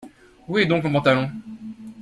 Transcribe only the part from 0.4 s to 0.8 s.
Où est